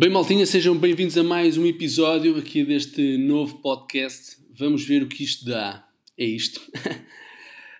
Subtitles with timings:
[0.00, 4.36] Bem, maltinha, sejam bem-vindos a mais um episódio aqui deste novo podcast.
[4.56, 5.84] Vamos ver o que isto dá.
[6.16, 6.60] É isto.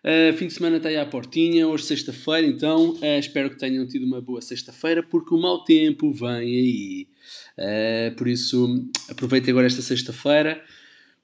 [0.03, 3.87] uh, fim de semana está aí à portinha, hoje sexta-feira, então uh, espero que tenham
[3.87, 7.09] tido uma boa sexta-feira, porque o mau tempo vem aí.
[7.57, 10.61] Uh, por isso, aproveitem agora esta sexta-feira,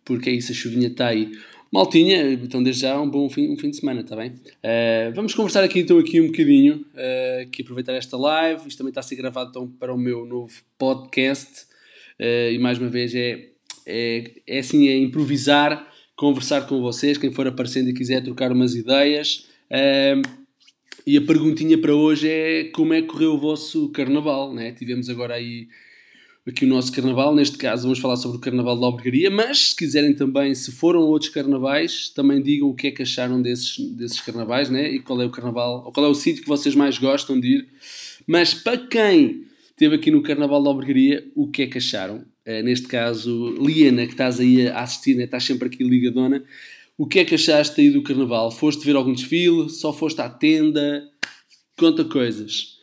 [0.05, 1.33] porque é isso, a chuvinha está aí.
[1.75, 4.31] Maltinha, então desde já um bom fim, um fim de semana, está bem?
[4.31, 8.93] Uh, vamos conversar aqui então aqui um bocadinho, uh, aqui aproveitar esta live, isto também
[8.93, 11.65] está a ser gravado então para o meu novo podcast
[12.21, 13.49] uh, e mais uma vez é,
[13.85, 18.77] é, é assim, é improvisar, conversar com vocês, quem for aparecendo e quiser trocar umas
[18.77, 19.49] ideias.
[21.05, 24.71] e a perguntinha para hoje é como é que correu o vosso carnaval, né?
[24.71, 25.67] Tivemos agora aí
[26.47, 27.35] aqui o nosso carnaval.
[27.35, 31.01] Neste caso, vamos falar sobre o carnaval da Albergaria, mas se quiserem também, se foram
[31.01, 34.91] outros carnavais, também digam o que é que acharam desses, desses carnavais, né?
[34.91, 37.59] E qual é o carnaval, ou qual é o sítio que vocês mais gostam de
[37.59, 37.69] ir.
[38.27, 42.25] Mas para quem esteve aqui no carnaval da Albergaria, o que é que acharam?
[42.47, 45.25] Uh, neste caso, Liana, que estás aí a assistir, né?
[45.25, 46.45] estás sempre aqui ligadona.
[46.97, 48.51] O que é que achaste aí do carnaval?
[48.51, 49.69] Foste ver algum desfile?
[49.71, 51.09] Só foste à tenda?
[51.77, 52.79] Conta coisas.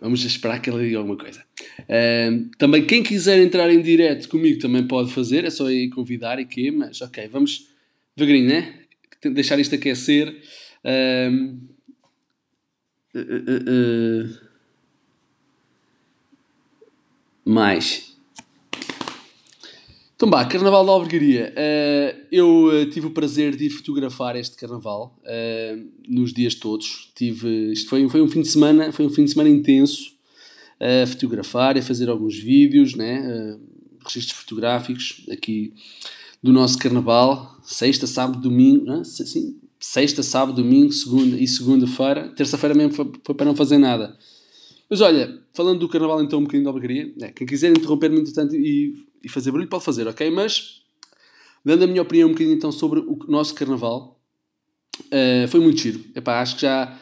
[0.00, 1.44] Vamos esperar que ela diga alguma coisa.
[1.80, 6.38] Uh, também, quem quiser entrar em direto comigo também pode fazer, é só ir convidar
[6.38, 7.68] e quê, mas ok, vamos
[8.16, 8.80] devagarinho, né?
[9.32, 10.28] Deixar isto aquecer.
[10.84, 11.58] Uh,
[13.16, 14.38] uh,
[17.44, 18.13] mais.
[20.16, 21.52] Então, bah, Carnaval da Albergaria.
[21.52, 27.10] Uh, eu uh, tive o prazer de fotografar este Carnaval uh, nos dias todos.
[27.16, 30.14] Tive, isto foi, foi um fim de semana, foi um fim de semana intenso
[30.80, 33.56] a fotografar, a fazer alguns vídeos, né?
[34.04, 35.72] registros fotográficos aqui
[36.42, 37.58] do nosso Carnaval.
[37.62, 39.02] Sexta, sábado, domingo, né?
[39.04, 42.28] Sim, sexta, sábado, domingo, segunda e segunda-feira.
[42.36, 44.16] Terça-feira mesmo foi, foi, para não fazer nada.
[44.90, 47.32] Mas olha, falando do Carnaval então um bocadinho da Albergaria, né?
[47.32, 48.94] quem quiser interromper-me entretanto e
[49.24, 50.30] e fazer barulho, pode fazer, ok?
[50.30, 50.82] Mas,
[51.64, 54.20] dando a minha opinião um bocadinho então sobre o nosso carnaval,
[55.06, 56.04] uh, foi muito giro.
[56.14, 56.98] Epá, acho que já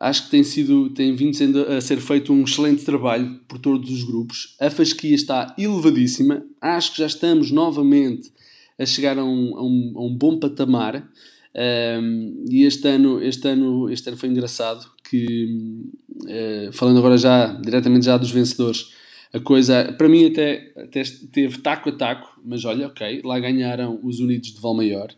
[0.00, 3.90] acho que tem sido tem vindo sendo a ser feito um excelente trabalho por todos
[3.90, 8.32] os grupos a fasquia está elevadíssima acho que já estamos novamente
[8.78, 11.06] a chegar a um, a um, a um bom patamar
[11.54, 15.84] ehm, e este ano este ano este ano foi engraçado que
[16.22, 18.94] uh, falando agora já diretamente já dos vencedores
[19.32, 21.02] a coisa, para mim até, até
[21.32, 25.14] teve taco a taco, mas olha, ok, lá ganharam os Unidos de Valmaior.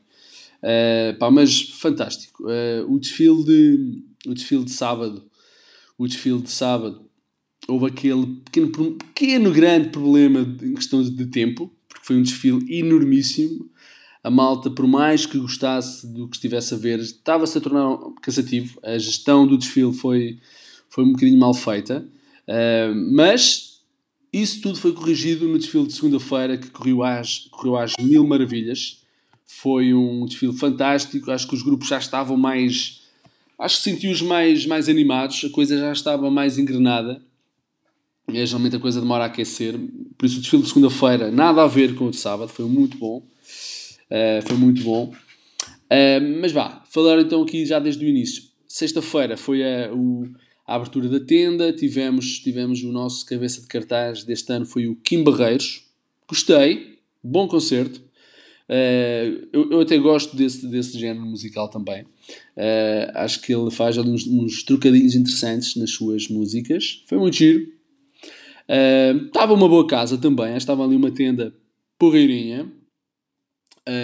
[0.62, 2.44] Uh, pá, mas fantástico.
[2.44, 5.24] Uh, o, desfile de, o desfile de sábado,
[5.96, 7.08] o desfile de sábado,
[7.66, 13.70] houve aquele pequeno, pequeno grande problema em questão de tempo, porque foi um desfile enormíssimo.
[14.22, 18.78] A malta, por mais que gostasse do que estivesse a ver, estava-se a tornar cansativo.
[18.82, 20.38] A gestão do desfile foi,
[20.88, 22.06] foi um bocadinho mal feita.
[22.46, 23.71] Uh, mas
[24.32, 29.02] isso tudo foi corrigido no desfile de segunda-feira, que correu às, correu às mil maravilhas.
[29.44, 31.30] Foi um desfile fantástico.
[31.30, 33.02] Acho que os grupos já estavam mais.
[33.58, 37.22] Acho que senti-os mais, mais animados, a coisa já estava mais engrenada.
[38.28, 39.78] É, geralmente a coisa demora a aquecer.
[40.16, 42.96] Por isso, o desfile de segunda-feira, nada a ver com o de sábado, foi muito
[42.96, 43.18] bom.
[43.18, 45.12] Uh, foi muito bom.
[45.90, 48.44] Uh, mas vá, falar então aqui já desde o início.
[48.66, 49.60] Sexta-feira foi
[49.92, 50.26] o
[50.66, 54.96] a abertura da tenda, tivemos, tivemos o nosso cabeça de cartaz deste ano foi o
[54.96, 55.84] Kim Barreiros.
[56.28, 58.00] Gostei, bom concerto.
[58.68, 62.04] Uh, eu, eu, até gosto desse, desse género musical também.
[62.56, 67.02] Uh, acho que ele faz uns, uns trocadinhos interessantes nas suas músicas.
[67.06, 67.68] Foi muito giro.
[68.68, 70.56] Uh, estava uma boa casa também.
[70.56, 71.54] Estava ali uma tenda
[71.98, 72.72] porreirinha.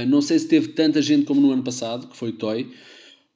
[0.09, 2.71] não sei se teve tanta gente como no ano passado, que foi Toy.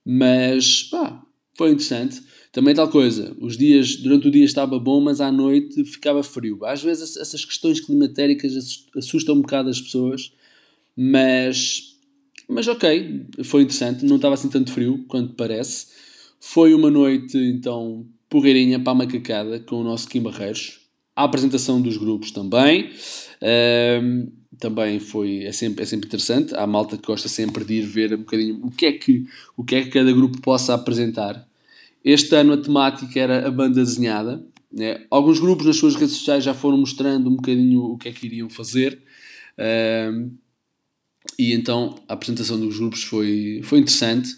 [0.05, 1.25] Mas pá,
[1.55, 2.23] foi interessante.
[2.51, 6.65] Também tal coisa, os dias, durante o dia estava bom, mas à noite ficava frio.
[6.65, 10.33] Às vezes essas questões climatéricas assustam um bocado as pessoas,
[10.95, 11.97] mas,
[12.47, 15.87] mas ok, foi interessante, não estava assim tanto frio quanto parece.
[16.39, 20.82] Foi uma noite então porreirinha para a macacada com o nosso Kim Barreiros.
[21.15, 22.91] A apresentação dos grupos também.
[23.43, 26.55] Um, também foi, é sempre, é sempre interessante.
[26.55, 29.27] Há malta que gosta sempre de ir ver um bocadinho o que é que,
[29.57, 31.47] o que, é que cada grupo possa apresentar.
[32.05, 34.45] Este ano a temática era a banda desenhada.
[34.73, 35.05] Né?
[35.11, 38.27] Alguns grupos nas suas redes sociais já foram mostrando um bocadinho o que é que
[38.27, 39.03] iriam fazer.
[39.59, 40.31] Uh,
[41.39, 44.31] e então a apresentação dos grupos foi, foi interessante.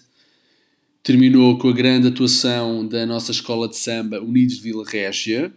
[1.02, 5.52] Terminou com a grande atuação da nossa escola de samba Unidos de Vila Régia,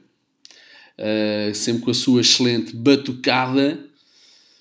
[0.97, 3.79] uh, sempre com a sua excelente batucada.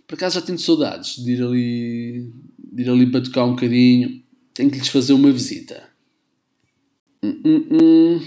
[0.07, 4.23] Por acaso já tenho saudades de ir ali, de ir ali batucar um bocadinho.
[4.55, 5.89] Tenho que lhes fazer uma visita.
[7.23, 8.21] Hum, hum, hum.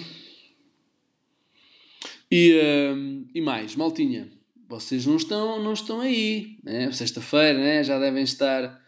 [2.32, 4.28] E, uh, e mais, maltinha,
[4.68, 6.92] vocês não estão, não estão aí, né?
[6.92, 7.84] Sexta-feira, né?
[7.84, 8.80] Já devem estar,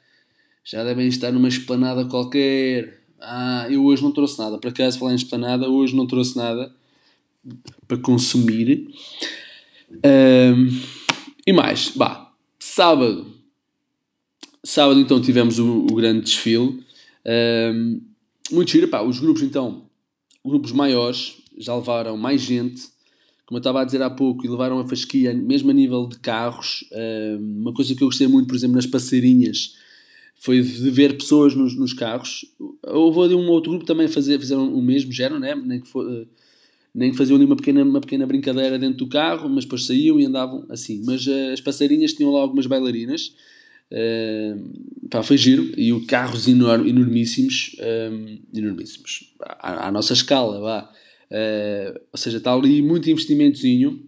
[0.63, 3.01] já devem estar numa esplanada qualquer.
[3.19, 4.59] Ah, eu hoje não trouxe nada.
[4.59, 6.71] Por acaso, falar em esplanada, hoje não trouxe nada
[7.87, 8.87] para consumir.
[11.45, 13.27] e mais, bah, sábado.
[14.63, 16.83] Sábado então tivemos o, o grande desfile.
[18.51, 19.89] muito giro, pá, os grupos então,
[20.45, 22.91] grupos maiores, já levaram mais gente
[23.51, 26.17] como eu estava a dizer há pouco, e levaram a fasquia, mesmo a nível de
[26.19, 26.85] carros.
[27.37, 29.75] uma coisa que eu gostei muito, por exemplo, nas passeirinhas,
[30.37, 32.45] foi de ver pessoas nos, nos carros.
[32.81, 35.53] Houve ali um outro grupo também fazer, fizeram o mesmo género, né?
[35.53, 36.25] nem, que for, eh,
[36.93, 40.25] nem faziam ali uma pequena, uma pequena brincadeira dentro do carro, mas depois saíam e
[40.25, 41.01] andavam assim.
[41.05, 43.33] Mas uh, as passeirinhas tinham lá algumas bailarinas.
[43.91, 50.59] Uh, pá, foi giro e o carros enorm, enormíssimos, um, enormíssimos à, à, nossa escala,
[50.59, 50.91] vá.
[51.29, 54.07] Uh, ou seja, está ali muito investimentozinho.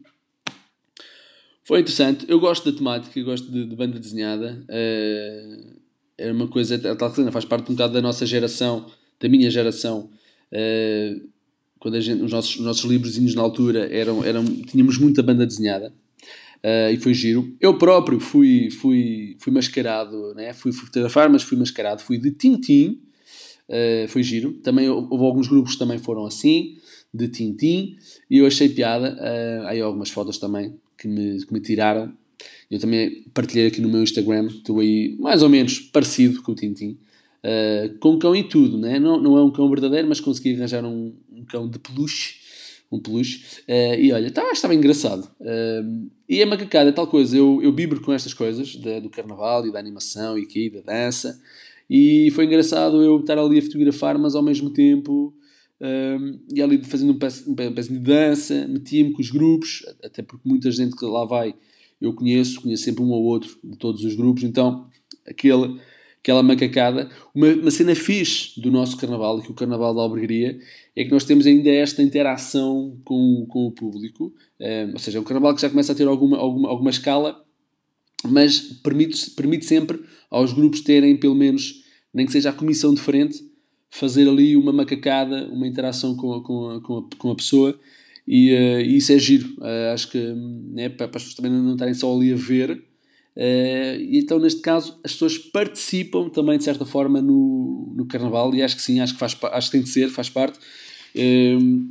[1.64, 2.26] Foi interessante.
[2.28, 4.66] Eu gosto da temática, gosto de, de banda desenhada.
[4.70, 5.82] Uh,
[6.18, 10.10] é uma coisa, tal faz parte um bocado da nossa geração, da minha geração.
[10.52, 11.33] Uh,
[11.84, 15.94] quando gente, os, nossos, os nossos livrozinhos na altura eram, eram tínhamos muita banda desenhada.
[16.64, 17.54] Uh, e foi giro.
[17.60, 20.54] Eu próprio fui, fui, fui mascarado, né?
[20.54, 22.02] fui fotografar, mas fui mascarado.
[22.02, 23.02] Fui de Tintim,
[23.68, 24.54] uh, foi giro.
[24.64, 26.78] Também houve alguns grupos que também foram assim
[27.14, 27.98] de Tintim
[28.32, 29.18] e eu achei piada.
[29.20, 32.14] Uh, aí algumas fotos também que me, que me tiraram.
[32.72, 34.48] Eu também partilhei aqui no meu Instagram.
[34.48, 36.98] Estou aí mais ou menos parecido com o Tintim.
[37.44, 38.98] Uh, com cão e tudo, né?
[38.98, 42.36] não, não é um cão verdadeiro, mas consegui arranjar um, um cão de peluche.
[42.92, 43.44] Um peluche.
[43.68, 45.30] Uh, e olha, estava, estava engraçado.
[45.40, 47.38] Uh, e a macacada é tal coisa.
[47.38, 50.82] Eu, eu vibro com estas coisas da, do carnaval e da animação e aqui, da
[50.82, 51.40] dança.
[51.90, 55.34] E foi engraçado eu estar ali a fotografar, mas ao mesmo tempo
[55.84, 60.48] um, e ali fazendo um peça, um de dança, metia-me com os grupos, até porque
[60.48, 61.54] muita gente que lá vai
[62.00, 64.88] eu conheço, conheço sempre um ou outro de todos os grupos, então
[65.28, 65.80] aquele,
[66.24, 67.10] aquela macacada.
[67.36, 70.58] Uma, uma cena fixe do nosso carnaval, que o carnaval da albergaria,
[70.96, 75.22] é que nós temos ainda esta interação com, com o público, um, ou seja, é
[75.22, 77.44] um carnaval que já começa a ter alguma, alguma, alguma escala,
[78.26, 81.84] mas permite, permite sempre aos grupos terem pelo menos,
[82.14, 83.44] nem que seja a comissão de frente,
[83.90, 87.78] fazer ali uma macacada, uma interação com com com a, com a pessoa
[88.26, 89.50] e, uh, isso é giro.
[89.60, 92.82] Uh, acho que né, para, para, as pessoas também não estarem só ali a ver.
[93.36, 98.54] Uh, e então, neste caso, as pessoas participam também de certa forma no, no carnaval
[98.54, 100.60] e acho que sim, acho que, faz, acho que tem de ser, faz parte.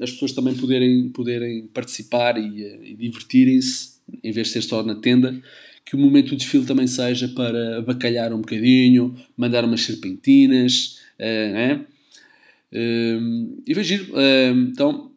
[0.00, 3.93] as pessoas também poderem, poderem participar e, e divertirem-se
[4.23, 5.41] em vez de ser só na tenda
[5.85, 11.53] que o momento do desfile também seja para bacalhar um bocadinho, mandar umas serpentinas, uh,
[11.53, 11.87] né?
[13.67, 14.06] e foi giro.
[14.71, 15.11] então,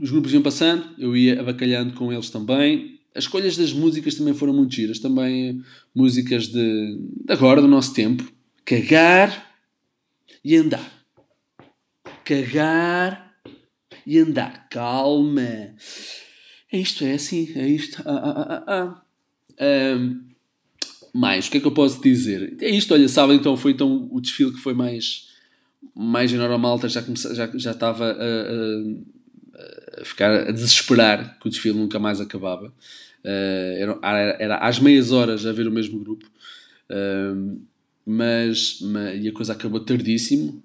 [0.00, 2.97] os grupos iam passando, eu ia abacalhando com eles também.
[3.18, 4.98] As escolhas das músicas também foram muito giras.
[4.98, 5.62] Também
[5.94, 8.32] músicas de, de agora, do nosso tempo.
[8.64, 9.54] Cagar
[10.44, 11.04] e andar.
[12.24, 13.34] Cagar
[14.06, 14.68] e andar.
[14.70, 15.74] Calma.
[16.72, 18.02] É isto, é assim, é isto.
[18.06, 19.02] Ah, ah, ah,
[19.58, 19.96] ah.
[19.96, 20.28] Um,
[21.12, 22.56] mais, o que é que eu posso dizer?
[22.60, 25.26] É isto, olha, sábado então foi então o desfile que foi mais
[25.94, 31.38] mais em hora malta já, comece, já, já estava a, a, a, ficar a desesperar
[31.40, 32.72] que o desfile nunca mais acabava.
[33.24, 36.26] Uh, era, era, às meias horas a ver o mesmo grupo,
[36.90, 37.60] uh,
[38.06, 40.62] mas, mas, e a coisa acabou tardíssimo.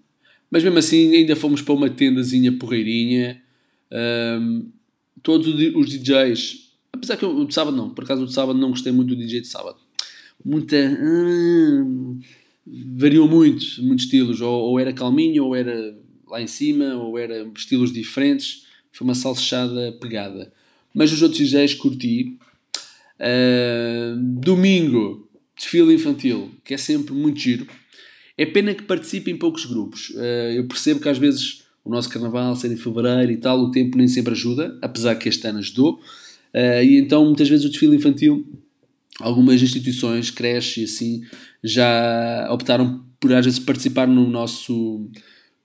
[0.50, 3.41] Mas mesmo assim, ainda fomos para uma tendazinha porreirinha.
[3.91, 4.65] Uh,
[5.22, 8.69] todos os DJs, apesar que o de sábado não, por acaso o de sábado não
[8.69, 9.77] gostei muito do DJ de sábado.
[10.45, 10.77] Muita
[12.65, 17.45] variou muito, muitos estilos, ou, ou, era calminho, ou era lá em cima, ou era
[17.55, 20.51] estilos diferentes, foi uma salsichada pegada.
[20.93, 22.38] Mas os outros DJs curti.
[23.23, 27.65] Uh, domingo, desfile infantil, que é sempre muito giro.
[28.37, 30.09] É pena que participe em poucos grupos.
[30.09, 33.71] Uh, eu percebo que às vezes o nosso carnaval ser em fevereiro e tal, o
[33.71, 35.99] tempo nem sempre ajuda, apesar que este ano ajudou.
[36.53, 38.45] Uh, e então muitas vezes o desfile infantil
[39.19, 41.21] algumas instituições, creches e assim,
[41.63, 45.09] já optaram por às vezes participar no nosso,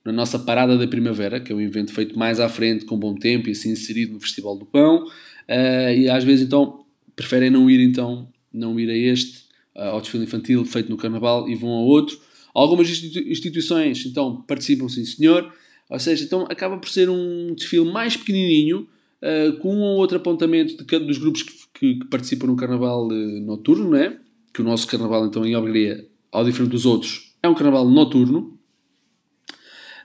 [0.05, 3.15] na nossa Parada da Primavera, que é um evento feito mais à frente, com bom
[3.15, 6.85] tempo e assim inserido no Festival do Pão, uh, e às vezes então
[7.19, 9.39] preferem não ir então, não ir a este,
[9.75, 12.17] uh, ao desfile infantil feito no Carnaval e vão a outro.
[12.53, 15.53] Algumas instituições então participam sim senhor,
[15.89, 18.87] ou seja, então acaba por ser um desfile mais pequenininho,
[19.21, 22.55] uh, com um ou outro apontamento de cada dos grupos que, que, que participam no
[22.55, 24.17] carnaval uh, noturno, é?
[24.53, 28.57] Que o nosso carnaval, então, em Albergaria, ao diferente dos outros, é um carnaval noturno.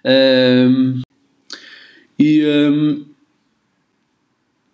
[0.04, 1.00] Um,
[2.18, 3.04] e, um,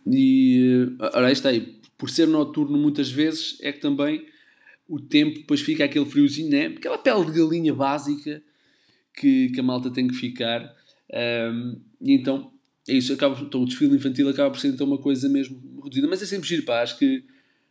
[0.07, 4.25] e ora, está aí, por ser noturno muitas vezes, é que também
[4.89, 6.67] o tempo depois fica aquele friozinho, né?
[6.69, 8.43] Aquela pele de galinha básica
[9.15, 10.75] que, que a malta tem que ficar.
[11.53, 12.51] Um, e então,
[12.89, 13.13] é isso.
[13.13, 16.09] Acaba, então, o desfile infantil acaba por ser então uma coisa mesmo reduzida.
[16.09, 16.81] Mas é sempre giro, pá.
[16.81, 17.23] Acho que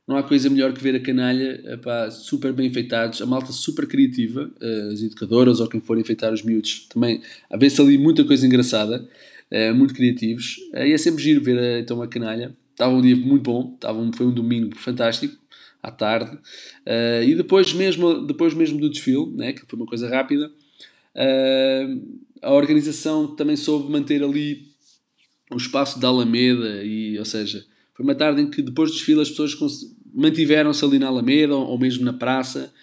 [0.07, 3.87] não há coisa melhor que ver a canalha pá, super bem enfeitados, a malta super
[3.87, 7.21] criativa, eh, as educadoras ou quem for enfeitar os miúdos também.
[7.49, 9.07] Há vezes ali muita coisa engraçada,
[9.51, 10.57] uh, muito criativos.
[10.73, 12.55] Uh, e é sempre giro ver então a canalha.
[12.79, 15.37] Estava um dia muito bom, estava um, foi um domingo fantástico,
[15.83, 16.39] à tarde.
[17.27, 20.49] e depois mesmo, depois mesmo do desfile, né, que foi uma coisa rápida,
[22.41, 24.69] a organização também soube manter ali
[25.51, 29.19] o espaço da Alameda, e, ou seja, foi uma tarde em que depois do desfile
[29.19, 29.57] as pessoas
[30.13, 32.73] mantiveram-se ali na Alameda ou mesmo na praça.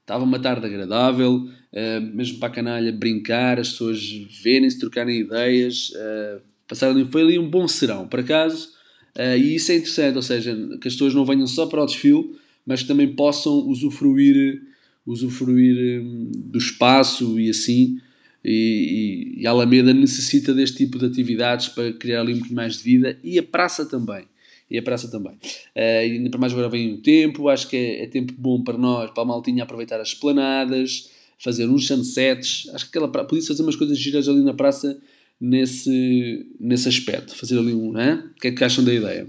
[0.00, 4.06] Estava uma tarde agradável, uh, mesmo para a canalha brincar, as pessoas
[4.42, 5.90] verem-se, trocarem ideias.
[5.90, 8.77] Uh, passaram foi ali um bom serão, por acaso.
[9.18, 11.86] Uh, e isso é interessante, ou seja, que as pessoas não venham só para o
[11.86, 14.62] desfile, mas que também possam usufruir,
[15.04, 17.98] usufruir um, do espaço e assim.
[18.44, 22.76] E, e, e, a Alameda necessita deste tipo de atividades para criar ali muito mais
[22.76, 24.24] de vida e a praça também
[24.70, 25.32] e a praça também.
[25.32, 28.76] Uh, ainda para mais agora vem o tempo, acho que é, é, tempo bom para
[28.76, 33.62] nós, para a maltinha aproveitar as esplanadas, fazer uns sunsets, acho que aquela podia fazer
[33.62, 35.00] umas coisas giras ali na praça
[35.40, 38.24] nesse, nesse aspecto, fazer ali um, né?
[38.36, 39.26] o que é que acham da ideia?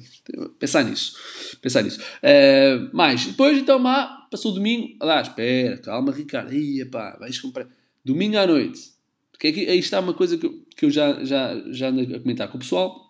[0.57, 1.15] Pensar nisso,
[1.61, 1.99] pensar nisso.
[1.99, 7.39] Uh, mais, depois então, má, passou o domingo, lá, espera, calma Ricardo, aí, pá, vais
[7.39, 7.67] comprar,
[8.03, 8.79] domingo à noite,
[9.39, 12.19] que é aí está uma coisa que eu, que eu já, já, já ando a
[12.19, 13.07] comentar com o pessoal,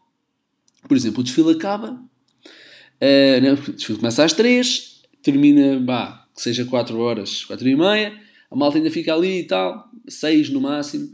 [0.88, 2.00] por exemplo, o desfile acaba,
[3.00, 3.54] Uh?
[3.70, 8.20] O desfile começa às 3, termina, bah, que seja 4 horas, 4 e meia,
[8.52, 11.10] a malta ainda fica ali e tal, 6 no máximo,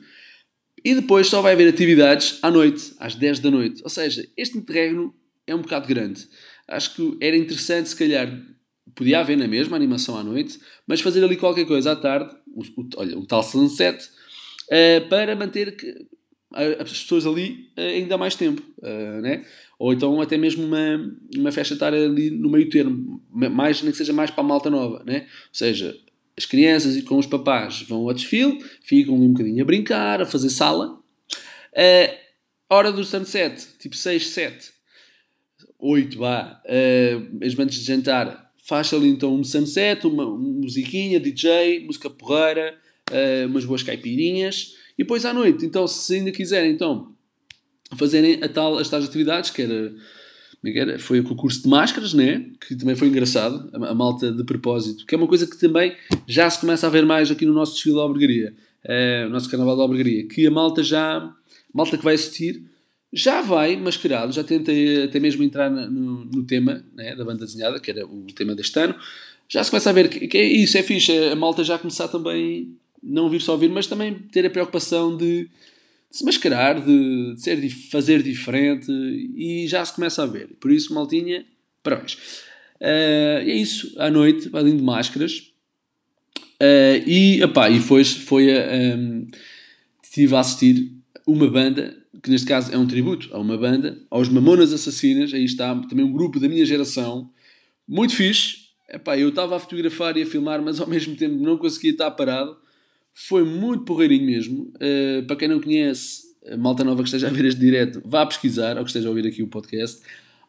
[0.86, 3.82] e depois só vai haver atividades à noite, às 10 da noite.
[3.84, 5.16] Ou seja, este interregno
[5.48, 6.28] é um bocado grande.
[6.68, 8.32] Acho que era interessante, se calhar,
[8.94, 12.62] podia haver na mesma animação à noite, mas fazer ali qualquer coisa à tarde, o,
[12.62, 14.08] o, olha, um tal sunset,
[14.68, 16.06] uh, para manter que,
[16.54, 19.44] as pessoas ali uh, ainda mais tempo, uh, né?
[19.80, 23.98] ou então até mesmo uma, uma festa estar ali no meio termo, mais, nem que
[23.98, 25.22] seja mais para a malta nova, né?
[25.22, 25.98] ou seja,
[26.38, 30.50] as crianças com os papás vão ao desfile, ficam um bocadinho a brincar, a fazer
[30.50, 32.16] sala, uh,
[32.70, 34.72] hora do sunset, tipo 6, 7,
[35.80, 36.62] 8, vá,
[37.34, 42.78] mesmo antes de jantar, faz ali então um sunset, uma, uma musiquinha, DJ, música porreira,
[43.12, 47.14] uh, umas boas caipirinhas, e depois à noite, então se ainda quiserem, então
[47.96, 49.94] fazerem a tal, as tais atividades, que era,
[50.74, 52.46] era, foi o concurso de máscaras, né?
[52.68, 55.96] que também foi engraçado, a, a, malta de propósito, que é uma coisa que também
[56.28, 58.54] já se começa a ver mais aqui no nosso desfile da Albergaria,
[58.84, 61.34] é, o nosso carnaval da Albergaria, que a malta já, a
[61.74, 62.64] malta que vai assistir,
[63.12, 67.80] já vai mascarado, já tentei até mesmo entrar no, no tema né, da banda desenhada,
[67.80, 68.96] que era o tema deste ano,
[69.48, 72.08] já se começa a ver que, que é isso, é fixe, a malta já começar
[72.08, 75.48] também, não vir só vir, mas também ter a preocupação de
[76.16, 78.90] se mascarar, de, de ser, de fazer diferente
[79.36, 80.48] e já se começa a ver.
[80.62, 81.46] Por isso, maltinha,
[81.84, 82.14] parabéns.
[82.80, 85.52] Uh, é isso, à noite, além de máscaras.
[86.62, 89.28] Uh, e, epá, e foi, foi a, um,
[90.02, 90.90] estive a assistir
[91.28, 91.94] uma banda,
[92.24, 96.06] que neste caso é um tributo a uma banda, aos Mamonas Assassinas, aí está também
[96.06, 97.30] um grupo da minha geração,
[97.86, 98.70] muito fixe.
[98.90, 102.10] Epá, eu estava a fotografar e a filmar, mas ao mesmo tempo não conseguia estar
[102.12, 102.56] parado
[103.18, 104.74] foi muito porreirinho mesmo.
[104.76, 106.24] Uh, para quem não conhece,
[106.60, 109.26] malta nova que esteja a ver este direto, vá pesquisar, ou que esteja a ouvir
[109.26, 110.02] aqui o podcast.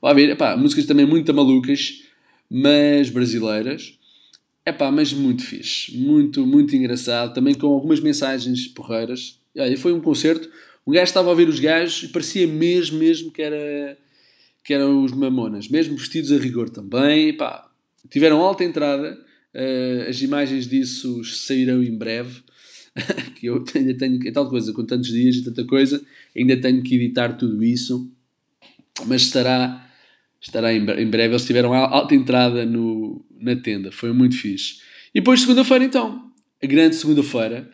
[0.02, 2.02] Vá ver, epá, músicas também muito malucas,
[2.50, 3.96] mas brasileiras.
[4.66, 5.96] Epá, mas muito fixe.
[5.96, 7.32] Muito, muito engraçado.
[7.32, 9.38] Também com algumas mensagens porreiras.
[9.56, 10.50] Olha, foi um concerto.
[10.84, 13.96] Um gajo estava a ouvir os gajos e parecia mesmo, mesmo que era
[14.64, 17.28] que eram os mamonas, mesmo vestidos a rigor também.
[17.28, 17.70] Epá,
[18.10, 19.16] tiveram alta entrada.
[19.54, 22.42] Uh, as imagens disso sairão em breve.
[23.36, 26.02] que eu ainda tenho, é tal coisa, com tantos dias e tanta coisa,
[26.36, 28.10] ainda tenho que editar tudo isso,
[29.06, 29.86] mas estará,
[30.40, 31.34] estará em, em breve.
[31.34, 34.80] Eles tiveram alta entrada no, na tenda, foi muito fixe.
[35.14, 36.30] E depois, segunda-feira, então,
[36.62, 37.70] a grande segunda-feira,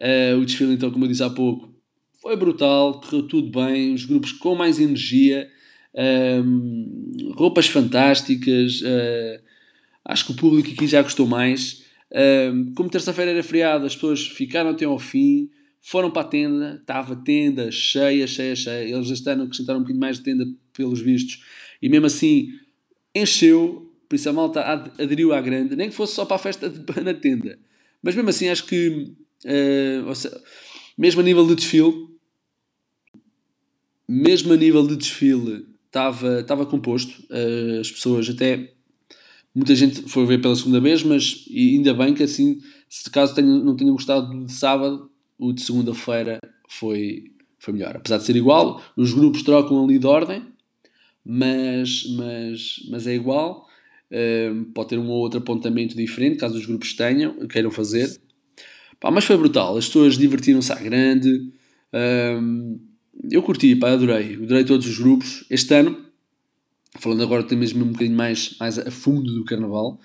[0.00, 1.72] uh, o desfile, então, como eu disse há pouco,
[2.20, 5.48] foi brutal, correu tudo bem, os grupos com mais energia,
[5.94, 9.42] ehm, roupas fantásticas, uh,
[10.04, 11.83] acho que o público aqui já gostou mais
[12.74, 17.16] como terça-feira era feriado, as pessoas ficaram até ao fim, foram para a tenda, estava
[17.16, 18.94] tenda cheia, cheia, cheia.
[18.94, 21.42] Eles este ano acrescentaram um bocadinho mais de tenda pelos vistos,
[21.82, 22.48] e mesmo assim
[23.14, 24.60] encheu, por isso a malta
[24.98, 27.58] aderiu à grande, nem que fosse só para a festa de, na tenda.
[28.02, 29.12] Mas mesmo assim, acho que,
[29.46, 30.40] uh, seja,
[30.96, 32.08] mesmo a nível de desfile,
[34.08, 37.22] mesmo a nível de desfile, estava, estava composto.
[37.30, 38.72] Uh, as pessoas até.
[39.54, 42.58] Muita gente foi ver pela segunda vez, mas ainda bem que assim,
[42.88, 45.08] se caso tenho, não tenham gostado de sábado,
[45.38, 47.24] o de segunda-feira foi,
[47.58, 47.96] foi melhor.
[47.96, 50.42] Apesar de ser igual, os grupos trocam ali de ordem,
[51.24, 53.66] mas, mas, mas é igual.
[54.10, 58.10] Uh, pode ter um ou outro apontamento diferente, caso os grupos tenham, queiram fazer.
[59.00, 61.52] Pá, mas foi brutal, as pessoas divertiram-se à grande.
[61.92, 62.78] Uh,
[63.30, 64.34] eu curti, pá, adorei.
[64.34, 65.44] Adorei todos os grupos.
[65.48, 65.96] Este ano,
[66.98, 70.00] falando agora tem mesmo um bocadinho mais, mais a fundo do Carnaval,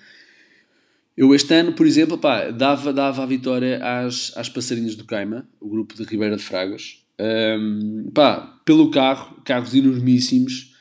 [1.16, 5.46] eu este ano, por exemplo, pá, dava, dava a vitória às, às Passarinhas do Caima,
[5.60, 7.04] o grupo de Ribeira de Fragas.
[7.20, 10.74] Um, pá, pelo carro, carros enormíssimos,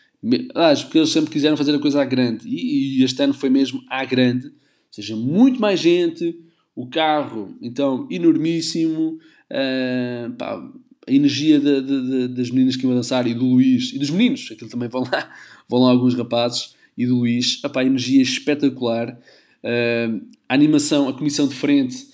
[0.55, 3.50] aliás, porque eles sempre quiseram fazer a coisa à grande, e, e, este ano foi
[3.50, 4.53] mesmo à grande, ou
[4.93, 6.38] seja, muito mais gente,
[6.73, 9.19] o carro, então, enormíssimo,
[9.50, 10.62] uh, pá,
[11.09, 14.11] a energia de, de, de, das meninas que iam dançar e do Luís e dos
[14.11, 15.33] meninos, aquilo também vão lá,
[15.69, 21.15] vão lá alguns rapazes e do Luís, Epá, a energia espetacular, uh, a animação, a
[21.15, 22.07] comissão de frente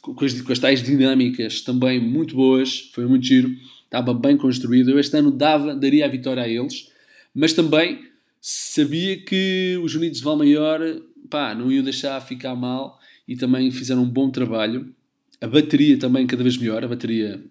[0.00, 3.50] com as, com as tais dinâmicas também muito boas, foi muito giro,
[3.84, 4.90] estava bem construído.
[4.90, 6.90] Eu este ano dava, daria a vitória a eles,
[7.34, 8.00] mas também
[8.40, 10.80] sabia que os Unidos de Valmaior
[11.28, 14.94] pá, não iam deixar ficar mal e também fizeram um bom trabalho.
[15.40, 17.42] A bateria também cada vez melhor, a bateria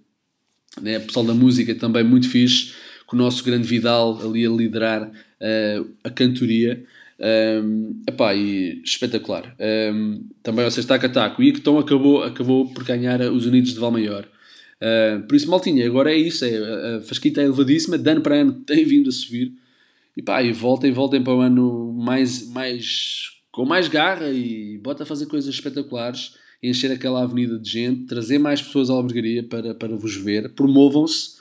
[0.82, 0.98] né?
[0.98, 2.74] O pessoal da música também muito fixe,
[3.06, 6.84] com o nosso grande Vidal ali a liderar uh, a cantoria.
[7.18, 9.56] Um, epá, e espetacular.
[9.94, 11.42] Um, também, ou seja, taco a taco.
[11.42, 14.28] E então acabou, acabou por ganhar os Unidos de Valmaior.
[14.82, 16.44] Uh, por isso, Maltinha, agora é isso.
[16.44, 19.54] É, a Fasquita é elevadíssima, de ano para ano tem vindo a subir.
[20.18, 25.04] E pá, e voltem, voltem para o ano mais, mais, com mais garra e bota
[25.04, 26.34] a fazer coisas espetaculares
[26.70, 31.36] encher aquela avenida de gente, trazer mais pessoas à albergaria para, para vos ver, promovam-se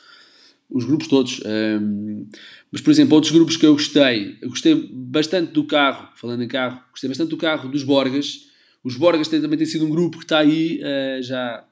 [0.71, 1.41] os grupos todos.
[1.45, 2.27] Um,
[2.71, 6.49] mas, por exemplo, outros grupos que eu gostei, eu gostei bastante do carro, falando em
[6.49, 8.49] carro, gostei bastante do carro dos Borgas.
[8.83, 11.65] Os Borgas também tem sido um grupo que está aí uh, já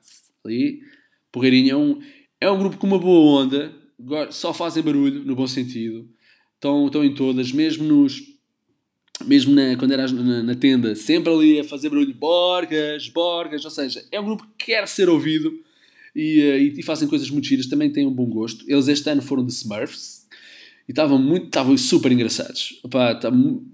[0.45, 0.81] ali,
[1.31, 1.71] porreirinho.
[1.71, 2.01] É um,
[2.41, 3.73] é um grupo com uma boa onda,
[4.31, 6.09] só fazem barulho, no bom sentido.
[6.55, 8.32] Estão, estão em todas, mesmo nos
[9.25, 13.71] mesmo na, quando eras na, na, tenda, sempre ali a fazer barulho, Borgas, Borgas, ou
[13.71, 15.53] seja, é um grupo que quer ser ouvido
[16.15, 18.65] e, eh, e, e fazem coisas muito giras, também têm um bom gosto.
[18.69, 20.27] Eles este ano foram de Smurfs
[20.89, 22.81] e estavam muito, estavam super engraçados.
[22.83, 23.31] Opa, tá,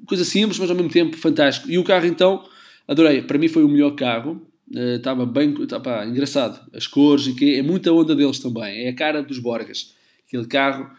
[0.07, 1.71] coisa simples, mas ao mesmo tempo fantástico.
[1.71, 2.45] E o carro então,
[2.87, 4.43] adorei, para mim foi o melhor carro.
[4.71, 8.91] Uh, estava bem tá, engraçado, as cores e que é muita onda deles também, é
[8.91, 9.95] a cara dos Borgas.
[10.27, 10.91] Aquele carro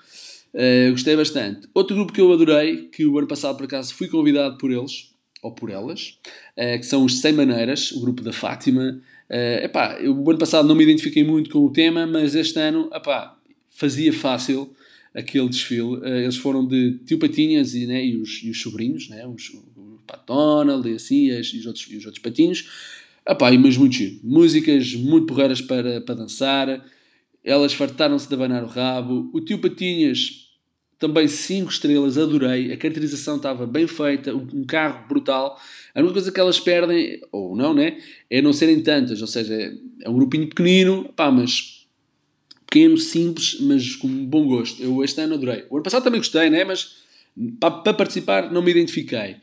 [0.53, 1.67] Uh, gostei bastante.
[1.73, 5.13] Outro grupo que eu adorei, que o ano passado por acaso fui convidado por eles,
[5.41, 6.19] ou por elas,
[6.57, 9.01] uh, que são os Sem Maneiras, o grupo da Fátima.
[9.29, 12.59] Uh, epá, eu o ano passado não me identifiquei muito com o tema, mas este
[12.59, 13.37] ano epá,
[13.69, 14.73] fazia fácil
[15.13, 15.97] aquele desfile.
[15.97, 19.49] Uh, eles foram de Tio Patinhas e, né, e, os, e os sobrinhos, né, os,
[19.49, 22.67] o Pat Donald e assim, e, os outros, e os outros patinhos.
[23.27, 24.19] Epá, mas muito giro.
[24.23, 26.83] Músicas muito porreiras para, para dançar
[27.43, 29.29] elas fartaram-se de abanar o rabo.
[29.33, 30.49] O tio Patinhas,
[30.97, 32.71] também 5 estrelas, adorei.
[32.73, 35.59] A caracterização estava bem feita, um carro brutal.
[35.95, 37.97] A única coisa que elas perdem, ou não, né?
[38.29, 39.53] É não serem tantas, ou seja,
[40.01, 41.87] é um grupinho pequenino, pá, mas
[42.69, 44.81] pequeno, simples, mas com bom gosto.
[44.83, 45.65] Eu este ano adorei.
[45.69, 46.63] O ano passado também gostei, né?
[46.63, 46.97] Mas
[47.59, 49.37] para, para participar não me identifiquei.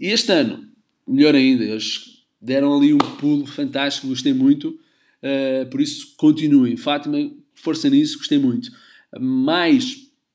[0.00, 0.66] Este ano,
[1.06, 4.78] melhor ainda, eles deram ali um pulo fantástico, gostei muito.
[5.22, 6.76] Uh, por isso, continuem.
[6.76, 7.18] Fátima,
[7.54, 8.70] força nisso, gostei muito.
[9.18, 9.94] Mas,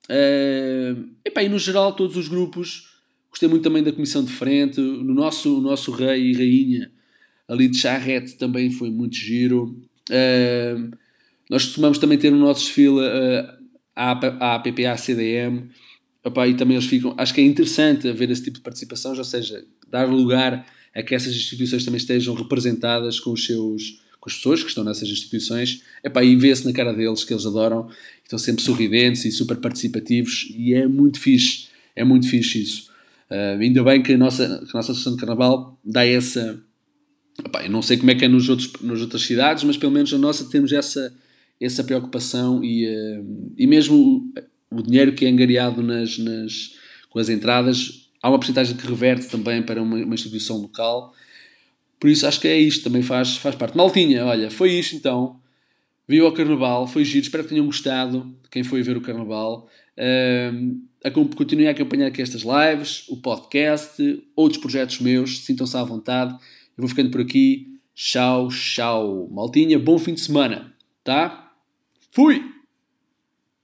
[0.09, 2.89] uh, epá, e no geral, todos os grupos,
[3.29, 4.79] gostei muito também da comissão de frente.
[4.79, 6.91] No nosso, o nosso rei e rainha
[7.47, 9.79] ali de charrete também foi muito giro.
[10.09, 10.91] Uh,
[11.49, 15.69] nós costumamos também ter no nosso desfile uh, a APPA CDM.
[16.23, 17.13] Epá, e também eles ficam.
[17.17, 21.13] Acho que é interessante haver esse tipo de participação, ou seja, dar lugar a que
[21.13, 25.83] essas instituições também estejam representadas com os seus com as pessoas que estão nessas instituições,
[26.03, 27.87] epá, e vê-se na cara deles que eles adoram,
[28.23, 32.89] estão sempre sorridentes e super participativos, e é muito fixe, é muito fixe isso.
[33.29, 36.59] Uh, ainda bem que a nossa, que a nossa Associação de Carnaval dá essa.
[37.45, 39.91] Epá, eu não sei como é que é nos outros, nas outras cidades, mas pelo
[39.91, 41.13] menos a nossa temos essa,
[41.61, 43.95] essa preocupação e, uh, e mesmo
[44.71, 46.71] o, o, dinheiro que é angariado nas, nas,
[47.11, 51.13] com as entradas, há uma porcentagem que reverte também para uma, uma instituição local
[52.05, 53.75] por isso acho que é isto, também faz, faz parte.
[53.75, 55.39] Maltinha, olha, foi isto então.
[56.07, 59.67] Viu ao Carnaval, foi giro, espero que tenham gostado, quem foi ver o Carnaval.
[59.97, 66.33] Uh, continuem a acompanhar aqui estas lives, o podcast, outros projetos meus, sintam-se à vontade.
[66.77, 67.75] Eu vou ficando por aqui.
[67.95, 69.27] Tchau, tchau.
[69.31, 71.53] Maltinha, bom fim de semana, tá?
[72.11, 72.54] Fui!